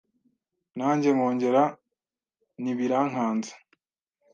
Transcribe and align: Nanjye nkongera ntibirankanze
Nanjye 0.77 1.09
nkongera 1.15 1.63
ntibirankanze 2.61 3.53